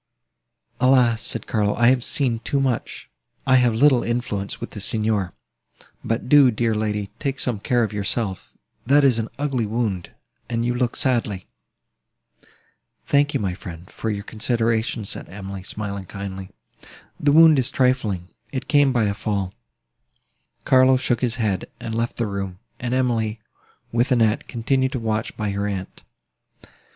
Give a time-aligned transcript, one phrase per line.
[0.79, 3.07] "Alas!" said Carlo, "I have seen too much!
[3.45, 5.35] I have little influence with the Signor.
[6.03, 8.51] But do, dear young lady, take some care of yourself;
[8.83, 10.09] that is an ugly wound,
[10.49, 11.45] and you look sadly."
[13.05, 16.49] "Thank you, my friend, for your consideration," said Emily, smiling kindly:
[17.19, 19.53] "the wound is trifling, it came by a fall."
[20.65, 23.39] Carlo shook his head, and left the room; and Emily,
[23.91, 26.01] with Annette, continued to watch by her aunt.